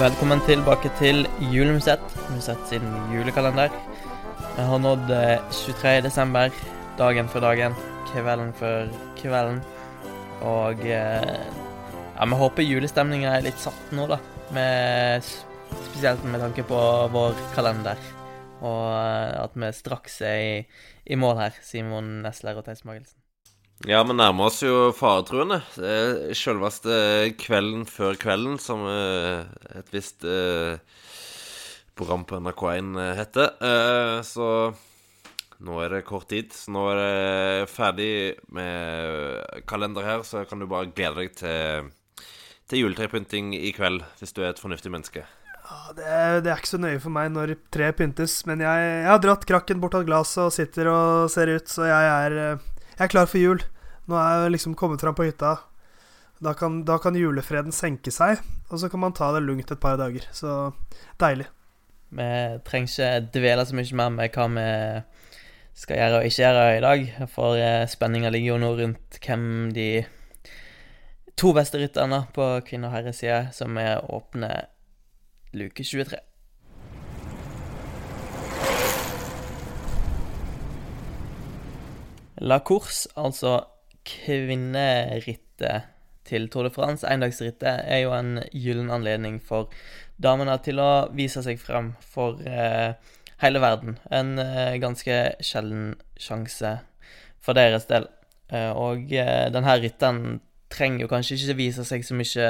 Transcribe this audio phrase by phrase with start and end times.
[0.00, 3.68] Velkommen tilbake til Julemusett, Musett sin julekalender.
[4.54, 5.92] Vi har nådd eh, 23.
[6.06, 6.48] desember,
[6.96, 7.76] dagen for dagen,
[8.08, 9.60] kvelden for kvelden.
[10.40, 11.44] Og eh,
[12.16, 14.16] ja, vi håper julestemninga er litt satt nå, da.
[14.56, 15.28] Med,
[15.90, 16.80] spesielt med tanke på
[17.12, 18.00] vår kalender.
[18.64, 20.60] Og eh, at vi straks er i,
[21.12, 23.19] i mål her, Simon Nesler og Theis Magelsen.
[23.88, 25.62] Ja, vi nærmer oss jo faretruende.
[26.36, 29.46] Selveste kvelden før kvelden, som eh,
[29.78, 30.76] et visst eh,
[31.96, 33.54] program på NRK1 heter.
[33.64, 34.48] Eh, så
[35.64, 36.52] nå er det kort tid.
[36.52, 38.10] Så nå er det ferdig
[38.52, 41.88] med kalender her, så kan du bare glede deg til,
[42.68, 45.24] til juletrepynting i kveld, hvis du er et fornuftig menneske.
[45.96, 49.08] Det, er, det er ikke så nøye for meg når tre pyntes, men jeg, jeg
[49.08, 52.60] har dratt krakken bort av glasset og sitter og ser ut, så jeg er
[53.00, 53.62] jeg er klar for jul.
[54.12, 55.54] Nå er jeg liksom kommet fram på hytta.
[56.44, 59.80] Da kan, da kan, julefreden senke seg, og så kan man ta det lugnt et
[59.80, 60.26] par dager.
[60.36, 60.72] Så
[61.20, 61.46] deilig.
[62.12, 62.28] Vi
[62.66, 64.68] trenger ikke dvele så mye mer med hva vi
[65.80, 69.44] skal gjøre og ikke gjøre i dag, for eh, spenninga ligger jo nå rundt hvem
[69.72, 69.88] de
[71.40, 74.50] to beste rytterne på kvinne- og herreside som er åpne
[75.56, 76.20] luke 23.
[82.40, 83.58] La Course, altså
[84.08, 85.88] kvinnerittet
[86.24, 89.68] til Tour de France, endagsrittet, er jo en gyllen anledning for
[90.16, 92.96] damene til å vise seg frem for eh,
[93.42, 93.98] hele verden.
[94.08, 96.78] En eh, ganske sjelden sjanse
[97.44, 98.06] for deres del.
[98.48, 100.38] Eh, og eh, denne rytteren
[100.72, 102.46] trenger jo kanskje ikke vise seg så mye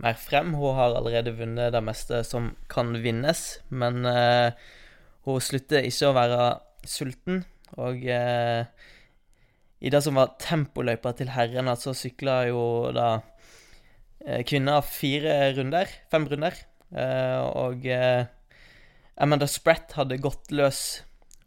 [0.00, 0.54] mer frem.
[0.56, 4.56] Hun har allerede vunnet det meste som kan vinnes, men eh,
[5.28, 6.48] hun slutter ikke å være
[6.88, 7.44] sulten.
[7.76, 8.64] Og eh,
[9.80, 12.62] i det som var tempoløypa til herrene, så sykla jo
[12.94, 13.08] da
[14.26, 15.88] eh, kvinner fire runder.
[16.12, 16.56] Fem runder.
[16.90, 18.26] Eh, og eh,
[19.20, 20.82] Amanda Spratt hadde gått løs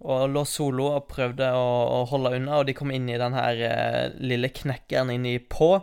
[0.03, 1.67] og lå solo og prøvde å,
[1.97, 3.61] å holde unna, og de kom inn i den her
[4.19, 5.77] lille knekkeren inni på.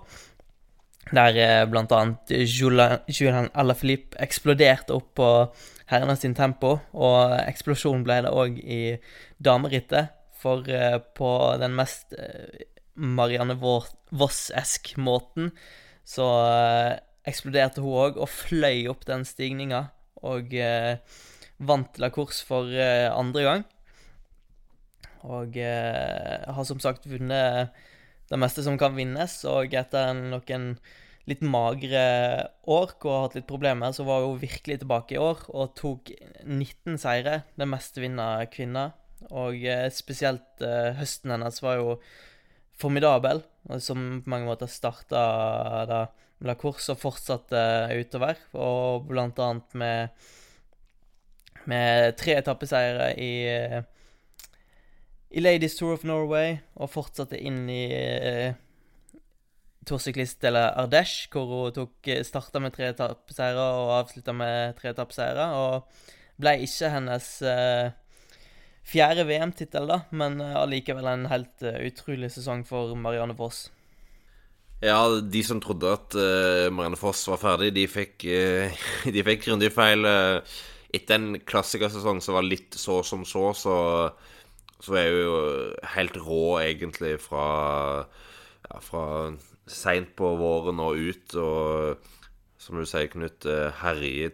[1.10, 5.28] Der eh, blant annet Julian Alaphilippe eksploderte opp på
[5.90, 8.82] herrene sin tempo, og eksplosjon ble det òg i
[9.42, 10.14] damerittet.
[10.40, 11.30] For uh, på
[11.60, 12.64] den mest uh,
[12.94, 15.52] Marianne Voss-esk måten
[16.08, 16.94] så uh,
[17.28, 19.88] eksploderte hun òg og fløy opp den stigninga.
[20.20, 20.52] Og
[21.64, 23.62] vant La Course for andre gang.
[25.24, 27.72] Og har som sagt vunnet
[28.28, 29.38] det meste som kan vinnes.
[29.48, 30.74] Og etter noen
[31.30, 32.04] litt magre
[32.68, 36.12] år og har hatt litt problemer, så var hun virkelig tilbake i år og tok
[36.44, 37.42] 19 seire.
[37.60, 38.96] Den meste vinner kvinner.
[39.28, 41.94] Og eh, spesielt eh, høsten hennes var jo
[42.80, 43.42] formidabel,
[43.84, 45.22] som på mange måter starta
[45.88, 46.00] da
[46.48, 47.60] La Course og fortsatte
[48.00, 48.40] utover.
[48.56, 50.30] Og blant annet med,
[51.68, 53.34] med tre etappeseiere i,
[55.36, 58.56] i Ladies Tour of Norway, og fortsatte inn i eh,
[59.86, 65.46] Tour eller Ardesh, hvor hun starta med tre etappeseiere og avslutta med tre etappeseiere.
[65.56, 67.90] Og ble ikke hennes eh,
[68.86, 73.68] fjerde VM-tittel, da, men eh, allikevel en helt uh, utrolig sesong for Marianne Foss.
[74.80, 78.24] Ja, de som trodde at uh, Marianne Foss var ferdig, de fikk,
[79.14, 80.06] de fikk grundig feil.
[80.90, 83.76] etter en klassikersesong som var litt så som så, så,
[84.80, 85.36] så er hun jo
[85.94, 88.06] helt rå, egentlig, fra,
[88.66, 89.04] ja, fra
[89.70, 91.36] seint på våren og ut.
[91.36, 92.08] Og
[92.60, 93.46] som du sier, Knut,
[93.80, 94.32] herje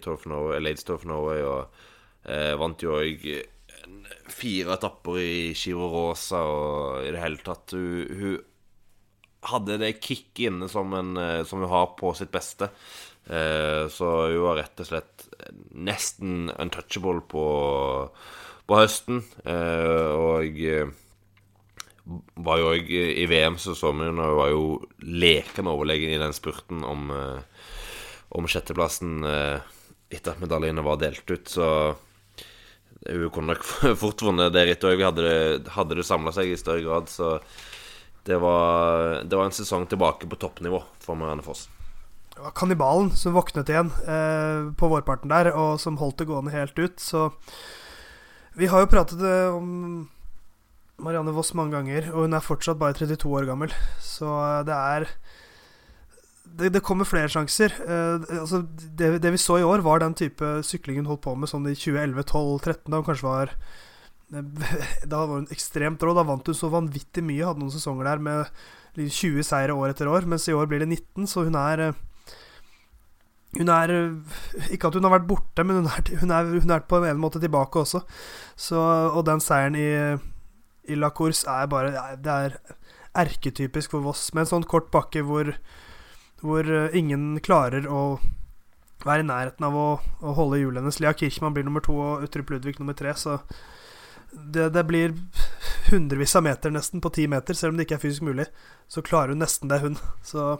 [0.58, 3.28] Ladies Tour Norway, og vant jo òg
[4.32, 8.36] fire etapper i Giro Rosa og i det hele tatt Hun, hun
[9.46, 12.70] hadde det kicket inne som, en, eh, som, hun har på sitt beste.
[13.26, 15.26] Eh, så hun var rett og slett
[15.70, 17.46] nesten untouchable på,
[18.66, 19.22] på høsten.
[19.46, 20.50] Eh, og
[22.46, 24.66] var jo òg i VM så så vi hun var jo
[25.02, 27.10] lekende overlegen i den spurten om,
[28.30, 31.50] om sjetteplassen etter at medaljene var delt ut.
[31.50, 31.66] Så
[33.04, 33.64] hun kunne nok
[34.02, 35.04] fort vunnet det rittet òg.
[35.10, 37.10] Hadde det, hadde det samla seg i større grad.
[37.12, 37.36] Så
[38.26, 41.68] det var, det var en sesong tilbake på toppnivå for Marianne Foss.
[42.36, 46.52] Det var kannibalen som våknet igjen eh, på vårparten der, og som holdt det gående
[46.52, 46.98] helt ut.
[47.00, 47.30] Så
[48.58, 50.08] vi har jo pratet eh, om
[51.00, 53.72] Marianne Voss mange ganger, og hun er fortsatt bare 32 år gammel.
[54.04, 55.08] Så eh, det er
[56.58, 57.74] det, det, kommer flere sjanser.
[57.82, 61.34] Uh, altså det, det, vi så i år, var den type sykling hun holdt på
[61.36, 63.56] med sånn i 2011, 12, 13, da hun kanskje var
[65.12, 66.14] Da var hun ekstremt rå.
[66.16, 67.44] Da vant hun så vanvittig mye.
[67.46, 68.64] Hadde noen sesonger der med
[68.96, 72.02] 20 seire år etter år, mens i år blir det 19, så hun er uh,
[73.56, 73.92] hun er
[74.72, 77.22] Ikke at hun har vært borte, men hun er, hun er, hun er på en
[77.22, 78.02] måte tilbake også.
[78.56, 78.80] Så,
[79.12, 79.88] og den seieren i,
[80.90, 82.58] i La Course er bare Det er
[83.16, 84.28] erketypisk for Voss.
[84.34, 85.54] Med en sånn kort bakke hvor,
[86.42, 88.18] hvor ingen klarer å
[89.06, 89.86] være i nærheten av å,
[90.20, 91.00] å holde hjulet hennes.
[91.02, 93.38] Lea Kirchmann blir nummer to og Utrup Ludvig nummer tre, så
[94.32, 95.14] det, det, blir
[95.90, 98.48] hundrevis av meter nesten på ti meter, selv om det ikke er fysisk mulig.
[98.90, 99.98] Så klarer hun nesten det, hun.
[100.26, 100.56] Så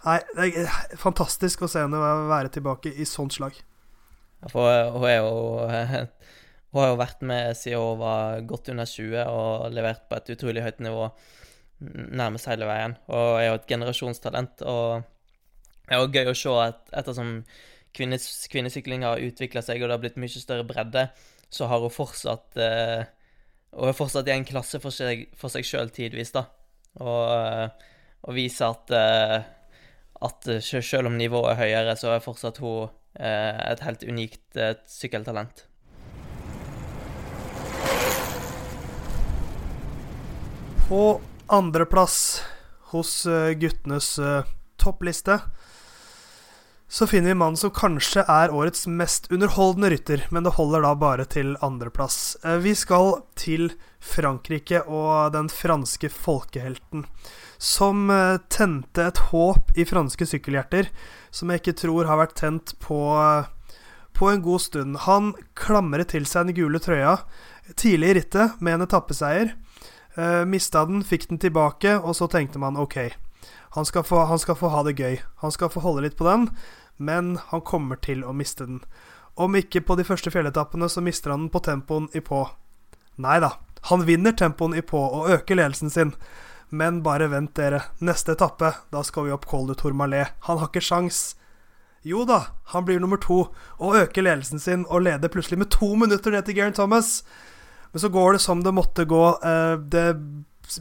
[0.00, 3.58] Nei, det er fantastisk å se henne være tilbake i sånt slag.
[4.48, 5.34] For hun er jo
[6.70, 10.28] Hun har jo vært med siden hun var godt under 20 og levert på et
[10.36, 11.08] utrolig høyt nivå
[11.80, 12.96] nærmest hele veien.
[13.08, 14.64] Og er jo et generasjonstalent.
[14.68, 15.02] Og
[15.88, 17.36] det er jo gøy å se at ettersom
[17.96, 21.08] kvinnes, kvinnesykling har utvikla seg, og det har blitt mye større bredde,
[21.50, 23.08] så har hun fortsatt eh,
[23.74, 26.44] Og er fortsatt i en klasse for seg, for sjøl tidvis, da.
[26.98, 27.88] Og, eh,
[28.26, 29.36] og viser at eh,
[30.20, 34.74] at selv om nivået er høyere, så er fortsatt hun eh, et helt unikt eh,
[34.86, 35.64] sykkeltalent.
[40.88, 42.42] På andreplass
[42.94, 44.14] hos eh, guttenes
[44.80, 45.40] toppliste
[46.92, 50.90] så finner vi mannen som kanskje er årets mest underholdende rytter, men det holder da
[50.98, 52.34] bare til andreplass.
[52.64, 53.68] Vi skal til
[54.02, 57.04] Frankrike og den franske folkehelten
[57.62, 60.90] som eh, tente et håp i franske sykkelhjerter
[61.30, 62.98] som jeg ikke tror har vært tent på,
[64.18, 65.02] på en god stund.
[65.06, 67.20] Han klamret til seg den gule trøya
[67.78, 69.54] tidlig i rittet med en etappeseier.
[70.20, 72.98] Uh, mista den, fikk den tilbake, og så tenkte man OK,
[73.70, 75.20] han skal, få, han skal få ha det gøy.
[75.40, 76.48] Han skal få holde litt på den,
[76.98, 78.80] men han kommer til å miste den.
[79.40, 82.42] Om ikke på de første fjelletappene, så mister han den på tempoen i på.
[83.22, 83.54] Nei da,
[83.88, 86.12] han vinner tempoen i på og øker ledelsen sin.
[86.70, 87.84] Men bare vent, dere.
[88.02, 90.34] Neste etappe, da skal vi opp Col de Tourmalet.
[90.46, 91.36] Han har ikke sjans.
[92.02, 95.94] Jo da, han blir nummer to og øker ledelsen sin og leder plutselig med to
[96.00, 97.20] minutter ned til Garen Thomas.
[97.92, 99.24] Men så går det som det måtte gå.
[99.44, 100.06] Eh, det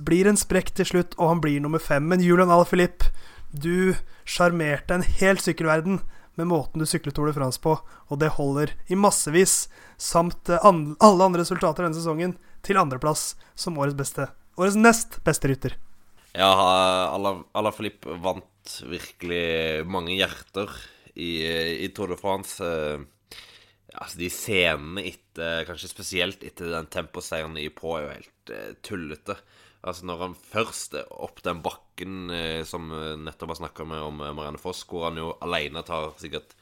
[0.05, 2.05] blir en sprekk til slutt, og han blir nummer fem.
[2.09, 3.09] Men Julian Alaphilippe,
[3.49, 3.95] du
[4.29, 6.01] sjarmerte en hel sykkelverden
[6.39, 9.67] med måten du syklet Tour de France på, og det holder i massevis,
[9.97, 14.27] samt eh, alle andre resultater denne sesongen, til andreplass som årets beste
[14.59, 15.77] Årets nest beste rytter.
[16.35, 16.49] Ja,
[17.15, 17.71] Ala
[18.19, 20.73] vant virkelig mange hjerter
[21.15, 21.47] i,
[21.85, 22.59] i Tour de France.
[23.95, 28.71] Altså, de scenene etter, kanskje spesielt etter den temposeieren i på, er jo helt eh,
[28.85, 29.37] tullete.
[29.79, 32.91] Altså, når han først er opp den bakken eh, som
[33.23, 36.53] nettopp har snakka med om uh, Marianne Foss, hvor han jo alene tar sikkert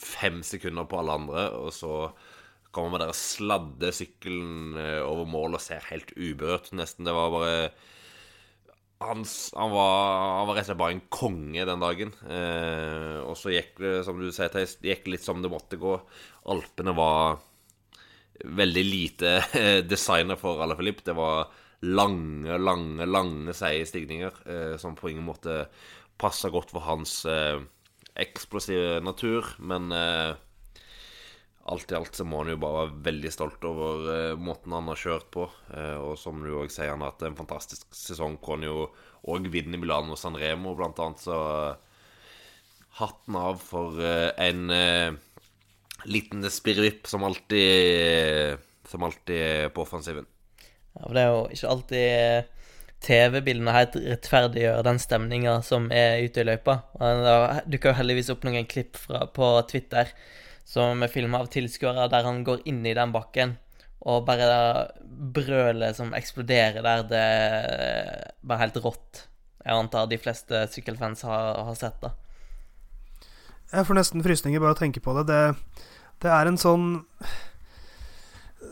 [0.00, 1.94] fem sekunder på alle andre, og så
[2.74, 7.06] kommer med der sladde sykkelen eh, over mål og ser helt uberørt nesten.
[7.06, 7.56] Det var bare
[9.00, 9.24] han,
[9.56, 9.94] han, var,
[10.38, 12.10] han, var, rett og slett bare en konge den dagen.
[12.28, 15.94] Eh, og så gikk det, som du sier, Theis, gikk litt som det måtte gå.
[16.52, 17.40] Alpene var
[18.44, 21.00] veldig lite eh, designer for Ala Filip.
[21.06, 21.48] Det var
[21.88, 25.64] lange, lange, lange seige stigninger eh, som på ingen måte
[26.20, 27.56] passa godt for hans eh,
[28.20, 29.48] eksplosive natur.
[29.64, 30.36] Men eh,
[31.70, 34.90] alt i alt så må han jo bare være veldig stolt over uh, måten han
[34.90, 35.46] har kjørt på.
[35.70, 38.88] Uh, og som du òg sier, han har hatt en fantastisk sesong hvor han jo
[39.30, 41.22] òg vinner i Milano San Remo, blant annet.
[41.22, 41.74] Så uh,
[43.00, 44.72] hatten av for en
[46.10, 48.58] liten spirrevipp som alltid
[48.90, 50.26] Som alltid er på offensiven.
[50.96, 52.48] Ja, for det er jo ikke alltid
[53.06, 56.80] TV-bildene helt rettferdiggjør den stemninga som er ute i løypa.
[56.98, 57.36] Det
[57.70, 60.10] dukker jo heldigvis opp noen klipp fra, på Twitter
[60.70, 63.56] som er filma av tilskuere, der han går inn i den bakken.
[64.06, 69.26] Og bare brølet som eksploderer der, det er bare helt rått.
[69.60, 72.14] Jeg antar de fleste sykkelfans har, har sett det.
[73.70, 75.26] Jeg får nesten frysninger bare av å tenke på det.
[75.28, 75.84] det.
[76.22, 76.90] Det er en sånn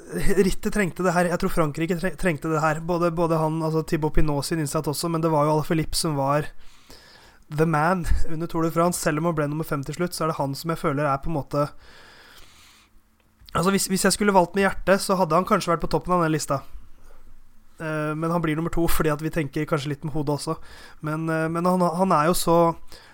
[0.08, 1.28] Rittet trengte det her.
[1.28, 2.80] Jeg tror Frankrike trengte det her.
[2.80, 6.16] Både, både han, altså Thibaut Pinot sin innsats også, men det var jo Alaphilippe som
[6.16, 6.48] var
[7.50, 9.00] the man under Tour de France.
[9.00, 11.08] Selv om han ble nummer fem til slutt, så er det han som jeg føler
[11.08, 11.68] er på en måte
[13.56, 16.12] Altså Hvis, hvis jeg skulle valgt med hjertet, så hadde han kanskje vært på toppen
[16.12, 16.60] av den lista.
[17.80, 20.58] Uh, men han blir nummer to fordi at vi tenker kanskje litt med hodet også.
[21.00, 22.56] Men, uh, men han, han, er jo så,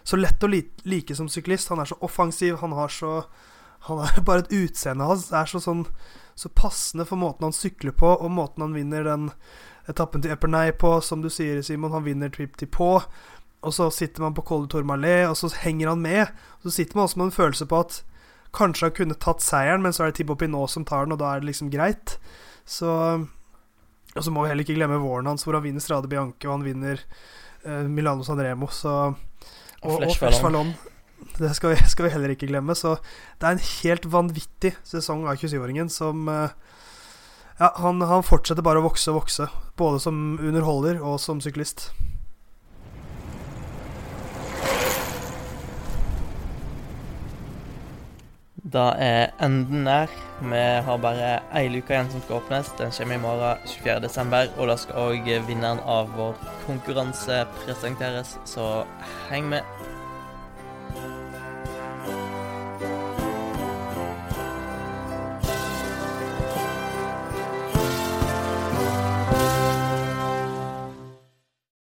[0.03, 1.71] så lett å li like som syklist.
[1.73, 2.59] Han er så offensiv.
[2.64, 3.23] Han har så
[3.87, 5.85] Han er bare et utseende hans er så sånn
[6.35, 9.31] Så passende for måten han sykler på, og måten han vinner den
[9.87, 11.93] etappen til Epernay på, som du sier, Simon.
[11.93, 12.97] Han vinner trip til på
[13.64, 16.35] og så sitter man på Col de Tourmalet, og så henger han med.
[16.61, 18.02] Og så sitter man også med en følelse på at
[18.54, 21.21] kanskje han kunne tatt seieren, men så er det Tibo Pinot som tar den, og
[21.23, 22.18] da er det liksom greit.
[22.64, 22.90] Så
[24.14, 26.52] Og så må vi heller ikke glemme våren hans, hvor han vinner Strade Bianche, og
[26.52, 27.00] han vinner
[27.66, 29.14] uh, Milano San Remo, så
[29.83, 30.71] Og, og Flesh Fallon.
[31.38, 32.76] Det skal vi, skal vi, heller ikke glemme.
[32.78, 32.94] Så
[33.40, 36.49] det er en helt vanvittig sesong av 27-åringen som uh,
[37.59, 39.49] Ja, han, han, fortsetter bare å vokse og vokse.
[39.78, 41.90] Både som underholder og som syklist.
[48.73, 50.09] Da er enden nær.
[50.40, 52.71] Vi har bare ei luke igjen som skal åpnes.
[52.78, 54.54] Den kommer i morgen 24.12.
[54.56, 58.87] Og da skal òg vinneren av vår konkurranse presenteres, så
[59.28, 59.92] heng med.